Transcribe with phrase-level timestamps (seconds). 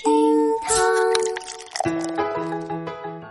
[0.00, 0.10] 亲。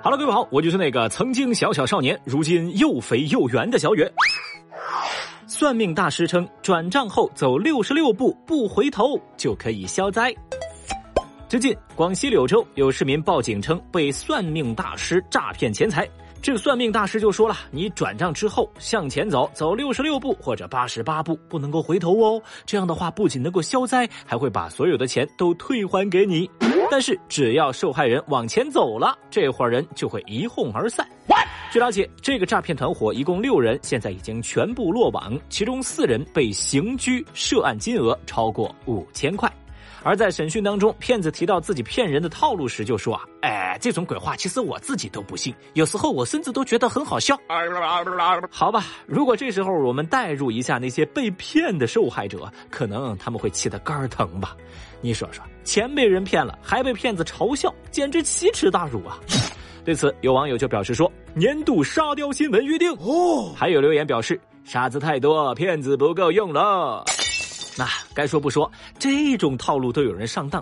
[0.02, 4.07] 哈喽，各位好，我就是那个曾经小小少年，如今又肥又圆的小雨。
[5.47, 10.34] 算命大师称，转账后走六十六步不回头就可以消灾。
[11.47, 16.07] 最近，广西柳州有市民报警称被算命大师诈骗钱财。
[16.42, 22.42] 这个算命大师就说了：“你转账之后向前走，走六十六步或者八十八步，不能够回头哦。
[22.66, 26.50] 这样的话，不仅能够消灾，还会把所有的钱都退还给你。
[26.89, 31.07] 但是，只要受害人往前走了，这伙人就会一哄而散。”
[31.71, 39.52] 据了解，这个诈骗团伙一共六人，现在已经全部落网，其中四人被刑拘，涉案金额超过五千块。
[40.03, 47.38] 而在审讯当中，骗子提到自己骗人的套路时，就说啊，哎，这种鬼话其实我自己都不信，有时候我甚至都觉得很好笑。
[48.50, 54.56] 好吧，如果这时候我们代入一下那些被骗的受害者，可能他们会气得肝疼吧？
[55.02, 59.19] 你说说，钱被人骗了，还被骗子嘲笑，简直奇耻大辱啊！
[59.86, 63.53] 对此，有网友就表示说，年度沙雕新闻预定哦。
[63.56, 67.03] 还有留言表示，傻子太多，骗子不够用了。
[67.80, 70.61] 那该说不说，这种套路都有人上当，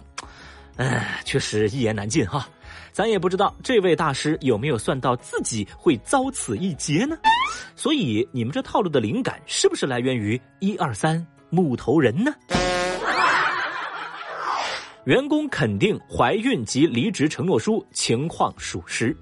[0.75, 2.47] 哎，确实一言难尽哈。
[2.91, 7.17] 咱也不知道这位大师有没有算到自己会遭此一劫呢？
[7.75, 12.31] 所以你们这套路的灵感是不是来源于一二三木头人呢？
[15.05, 19.17] 员工肯定怀孕及离职承诺书情况属实。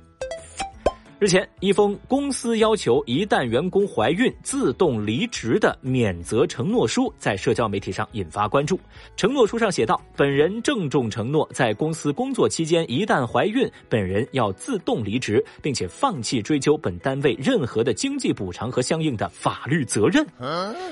[1.26, 8.80] 日前，一封公司要求一旦员工怀孕自动离职的免责承诺书在社交媒体上引发关注。
[9.18, 20.24] 承诺书上写道：“本人郑重承诺，在公司工作期间一旦怀孕，本人要自动离职，并且放弃追究本单位任何的经济补偿和相应的法律责任。”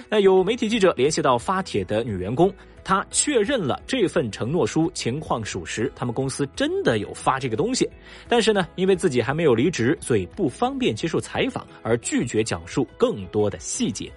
[0.09, 2.51] 那有媒体记者联系到发帖的女员工。
[2.83, 7.89] 他确认了这份承诺书情况属实，他们公司真的有发这个东西，
[8.27, 14.11] 但是呢，因为自己还没有离职，所以不方便接受采访，而拒绝讲述更多的细节。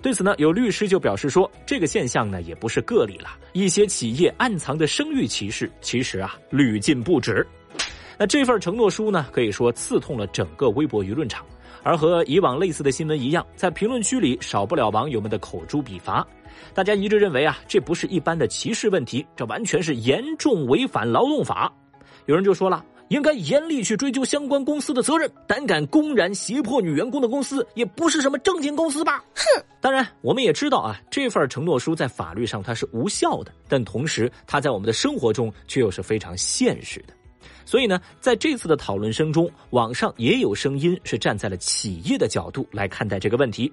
[0.00, 7.44] 对此呢，有律师就表示说，这个现象呢也不是个例了，一些企业暗藏的生育歧视，其实啊屡禁不止。
[8.16, 11.44] 那这份承诺书呢，可以说刺痛了整个微博舆论场，
[11.88, 16.26] 而和以往类似的新闻一样，在评论区里少不了网友们的口诛笔伐。
[16.74, 21.72] 大家一致认为啊，这不是一般的歧视问题，这完全是严重违反劳动法。
[22.26, 25.32] 有人就说了，应该严厉去追究相关公司的责任。
[25.46, 29.24] 胆敢公然胁迫女员工的公司，也不是什么正经公司吧？
[29.34, 29.64] 哼！
[29.80, 37.14] 当然，我们也知道啊，这份承诺书在法律上它是无效的，但同时它在我们的生活中却又是非常现实的。
[37.68, 43.70] 所以呢，在这次的讨论声中，网上也有声音是站在了企业的角度来看待这个问题。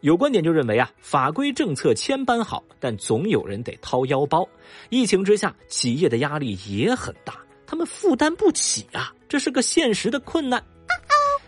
[0.00, 4.48] 有观点就认为啊，法规政策千般好，但总有人得掏腰包。
[4.88, 7.34] 疫情之下，企业的压力也很大，
[7.66, 10.64] 他们负担不起啊，这是个现实的困难。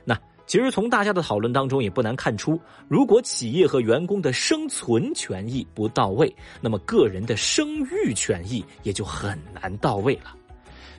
[0.04, 0.15] 那
[0.47, 10.34] 其实从大家的讨论当中也不难看出，如果企业和员工的生存权益不到位，那么个人的生育权益也就很难到位了。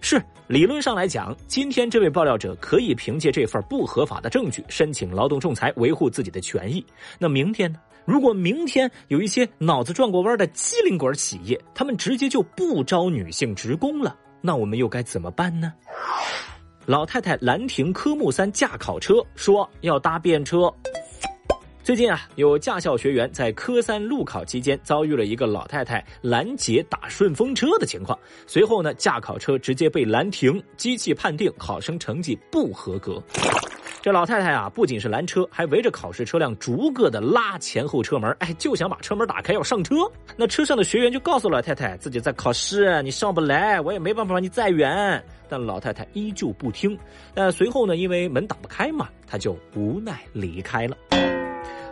[0.01, 6.85] 是理论上来讲，今天这位爆料者可以凭借这份不合法的证据申请劳动仲裁，维护自己的权益。
[7.17, 7.79] 那明天呢？
[8.05, 15.73] 如果明天有一些脑子转过弯的机灵鬼企业，他们直接就不招女性职工了，那我们又该怎么办呢？
[16.85, 20.73] 老太太兰亭科目三驾考车说要搭便车。
[21.89, 33.19] 最近啊，有驾校学员在科三路考期间遭遇了一个老太太拦截打顺风车的情况，随后呢，驾考车直接被拦停，机器判定考生成绩不合格。
[34.03, 39.95] 这老太太啊，不仅是拦车，还围着考试车辆逐个的拉前后车门，哎，就想把车门打开要上车。
[40.38, 45.25] 那车上的学员就告诉老太太自己在考试，你上不来，我也没办法把你载远。
[45.49, 46.95] 但老太太依旧不听。
[47.33, 50.95] 那随后呢，因为门打不开嘛，她就无奈离开了。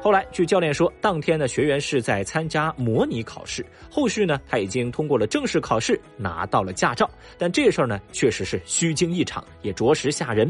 [0.07, 7.09] 后来，据教练说，当天呢，学员是在参加模拟考试，后续呢，他已经通过了正式考试，拿到了驾照。
[7.37, 10.49] 但这事儿呢，确实是虚惊一场，也着实吓人。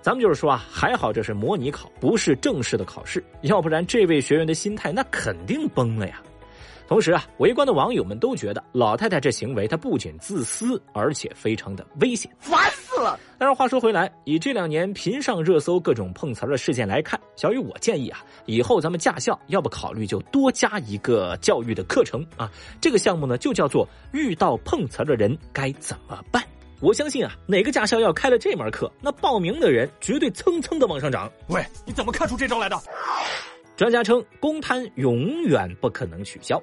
[0.00, 6.22] 咱们就是说啊，还好这是模拟考，不是正式的考试，要不然这位学员的心态那肯定崩了呀。
[6.92, 13.18] 同时啊，围观的网友们都觉得老太太这行为，她不仅自私，而且非常的危险，烦死了。
[13.38, 22.52] 但是话说回来，以这两年频上热搜各种碰瓷儿的事件来看，小雨我建议啊，以后咱们驾校要不考虑就多加一个教育的课程啊。
[22.78, 26.44] 这个项目呢，就叫做遇到碰瓷儿的人该怎么办。
[26.80, 31.32] 我相信啊，哪个驾校要开了这门课，那报名的人绝对蹭蹭的往上涨。
[31.48, 32.78] 喂，你怎么看出这招来的？
[33.74, 36.62] 专家称，公摊永远不可能取消。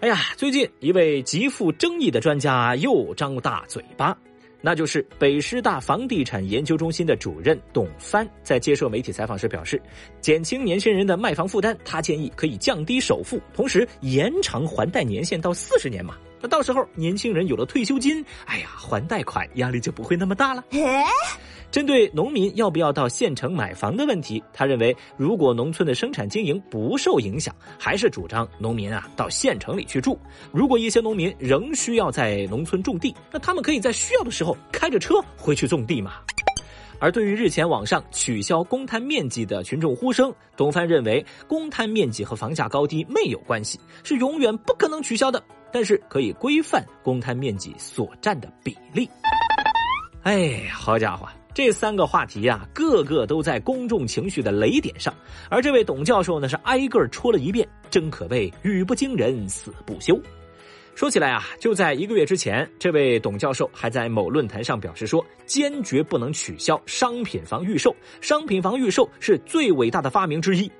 [0.00, 4.16] 哎呀，最近一位极富争议的专家又张大嘴巴。
[4.62, 9.80] 那就是北师大房地产研究中心的主任董帆在接受媒体采访时表示，
[10.22, 16.16] 减轻年轻人的卖房负担，他建议可以降低首付，同时延长还贷年限到四十年嘛。
[16.40, 20.64] 那到时候年轻人有了退休金，哎呀，还贷款压力就不会那么大了。
[21.70, 30.18] 针对农民要不要到县城买房的问题，他认为如果农村的生产经营不受影响，还是主张农民啊到县城里去住。
[30.52, 36.14] 如果一些农民仍需要在农村种地，那他们可以在需要的时候开着车回去种地嘛。
[36.98, 49.08] 而对于日前网上取消公摊面积的群众呼声，董帆认为公摊面积和房价高低没有关系，是永远不可能取消的，但是可以规范公摊面积所占的比例。
[50.24, 51.26] 哎，好家伙！
[51.52, 55.14] 这三个话题呀，个个都在公众情绪的雷点上，
[55.48, 60.20] 而这位董教授呢，是挨个儿戳了一遍，真可谓语不惊人死不休。
[60.94, 70.70] 说起来啊，就在一个月之前，这位董教授还在某论坛上表示说，坚决不能取消商品房预售，商品房预售是最伟大的发明之一。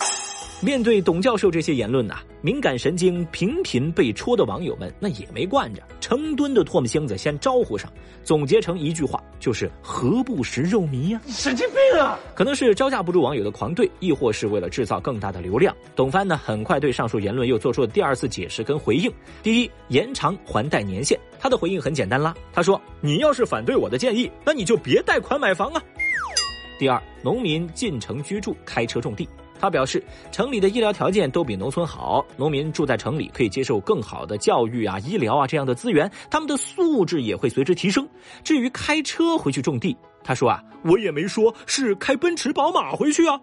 [0.63, 7.91] 面对董教授这些言论呐，敏感神经频频被戳的网友们那也没惯着，成吨的唾沫星子先招呼上，
[8.23, 11.21] 总结成一句话，就是何不食肉糜呀？
[11.29, 12.19] 神经病啊！
[12.35, 19.11] 可能是招架不住网友的狂怼，亦或是为了制造更大的流量，董帆呢很快对上述言论又做出了第二次解释跟回应。
[19.43, 25.83] 第一，延长还贷年限，他的回应很简单啦，他说：“你要是反对我的建议，那你就别贷款买房啊。”
[26.79, 29.27] 第二，农民进城居住，开车种地。
[29.61, 30.03] 他表示，
[30.33, 38.09] 城里的医疗条件都比农村好，农民住在城里可以接受更好的教育啊、医疗啊这样的资源，他们的素质也会随之提升。
[38.43, 43.39] 至于开车回去种地，他说啊，我也没说是开奔驰、宝马回去啊。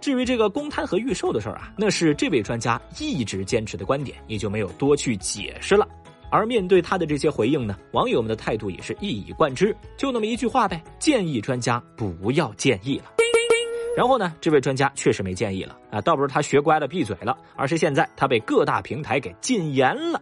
[0.00, 5.88] 至于这个公摊和预售的事儿啊，那是这位专家一直坚持的观点，也就没有多去解释了。
[6.30, 13.04] 而面对他的这些回应呢，网友们的态度也是一以贯之，就那么一句话呗，建议专家不要建议了。
[13.96, 20.20] 然后呢，这位专家确实没建议了啊，倒不是他学乖了闭嘴了，而是现在他被各大平台给禁言了。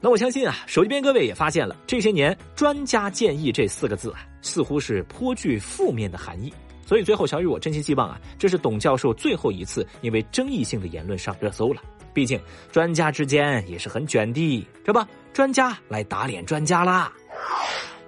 [0.00, 6.52] 那我相信啊，手机边各位也发现了，这些年“专家建议”这四个字啊，似乎是颇具负面的含义。
[6.84, 11.80] 所以最后，小雨我真心希望啊，这是董教授最后一次因为争议性的言论上热搜了。
[12.12, 12.38] 毕竟
[12.70, 15.00] 专家之间也是很卷的，这不，
[15.32, 17.10] 专家来打脸专家啦。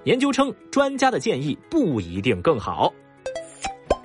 [0.04, 2.92] 研究称，专家的建议不一定更好。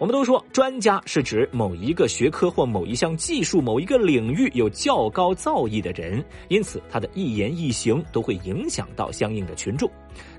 [0.02, 9.88] 我们都说，专家是指某一个学科或某一项技术、某一个领域有较高造诣的人，因此他的一言一行都会影响到相应的群众。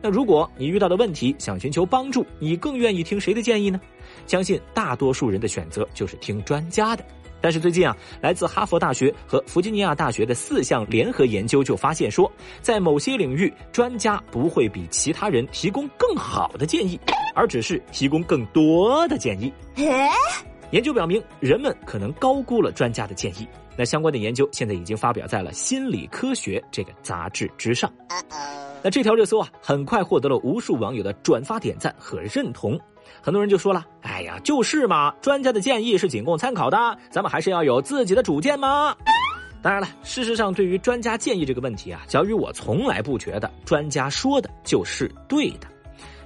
[0.02, 3.80] 那如果你遇到的问题想寻求帮助，你更愿意听谁的建议呢？
[4.26, 7.04] 相信大多数人的选择就是听专家的。
[7.42, 12.30] 但是最近啊，来自哈佛大学和弗吉尼亚大学的四项联合研究就发现说，
[12.62, 16.98] 在某些领域，专家不会比其他人提供更好的建议，
[17.34, 19.52] 而只是提供更多的建议。
[20.70, 23.46] 研究表明，人们可能高估了专家的建议。
[23.76, 27.90] 那相关的研究现在已经发表在了《心理科学》这个杂志之上。
[28.82, 32.78] 那这条热搜啊，很快获得了无数网友的转发、点赞和认同。
[33.20, 38.96] 很多人就说了：“哎呀，就是嘛，专家的建议是仅供参考的，咱们还是要有自己的主见嘛。”
[39.62, 45.68] 当然了，事实上，对于专家建议这个问题啊，小雨我从来不觉得专家说的就是对的。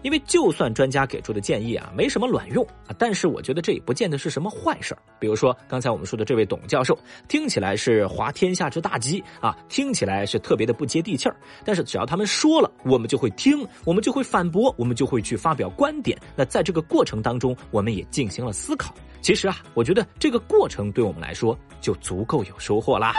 [0.07, 6.97] 因为就算专家给出的建议啊没什么卵用啊，但是我觉得这也不见得是什么坏事儿比如说刚才我们说的这位董教授，
[7.27, 11.35] 听起来是滑天下之大稽啊，听起来是特别的不接地气儿。
[11.65, 16.17] 但是只要他们说了，我们就会听，我们就会反驳，我们就会去发表观点。
[16.37, 18.95] 那在这个过程当中，我们也进行了思考。
[19.21, 23.13] 其实啊，我觉得这个过程对我们来说就足够有收获啦。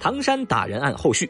[0.00, 1.28] 唐山打人案后续。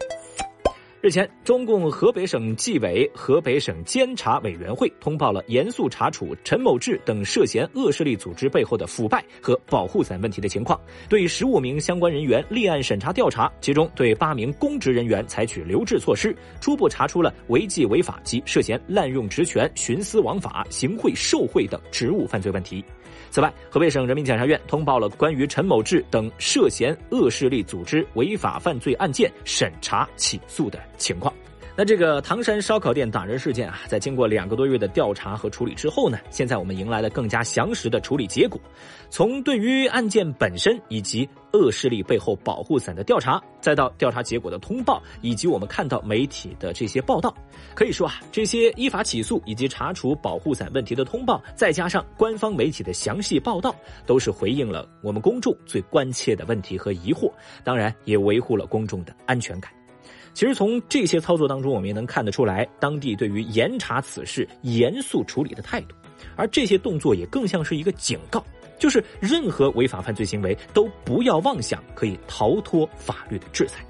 [1.01, 10.79] 日前，中共河北省纪委、河北省监察委员会通报了严肃查处陈某志等涉嫌恶势力组织背后的腐败和保护伞问题的情况，
[11.09, 22.85] 对十五名相关人员立案审查调查，其中对八名公职人员采取留置措施，初步查出了违纪违法及涉嫌滥用职权、徇私枉法、行贿受贿等职务犯罪问题。
[23.31, 31.33] 此外，河北省人民检察院通报了关于陈某志等涉嫌恶势力组织违法犯罪案件审查起诉的情况。
[31.81, 38.61] 那这个唐山烧烤店打人事件啊，在经过两个多月的调查和处理之后呢，现在我们迎来了更加详实的处理结果。
[39.11, 47.33] 从对于案件本身以及恶势力背后保护伞的调查，再到调查结果的通报，以及我们看到媒体的这些报道，
[47.77, 53.73] 可以说啊，这些依法起诉以及查处保护伞问题的通报，再加上官方媒体的详细报道，
[54.05, 57.31] 都是回应了我们公众最关切的问题和疑惑，
[57.63, 59.78] 当然也维护了公众的安全感。
[60.39, 65.97] 其实从这些操作当中，我们也能看得出来，当地对于严查此事、严肃处理的态度。
[66.37, 68.41] 而这些动作也更像是一个警告，
[68.79, 73.85] 就是任何违法犯罪行为都不要妄想可以逃脱法律的制裁。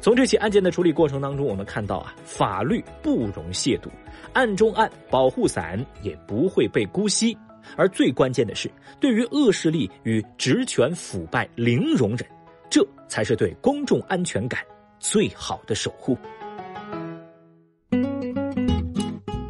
[0.00, 3.88] 从这起案件的处理过程当中，我们看到啊，法律不容亵渎，
[4.32, 7.38] 案中案，保护伞也不会被姑息。
[7.76, 12.26] 而最关键的是，对于恶势力与职权腐败零容忍，
[12.68, 14.60] 这才是对公众安全感。
[15.00, 16.16] 最好的守护。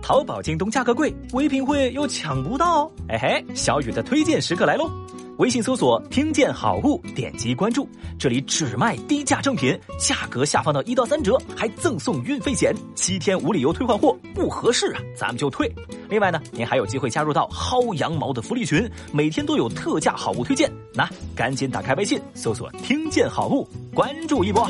[0.01, 2.91] 淘宝、京东价格贵，唯品会又抢不到。
[3.09, 4.91] 哎嘿，小雨的推荐时刻来喽！
[5.39, 7.89] 微信搜索“听见好物”，点击关注，
[8.19, 15.73] 这里只卖低价正品，价格下放到一到三折，还赠送运费险，七天无理由退换货，不合适啊，咱们就退。
[16.11, 24.69] 另外呢，您还有机会加入到薅羊毛的福利群，每天都有特价好物推荐，那赶紧打开微信搜索“听见好物”，关注一波。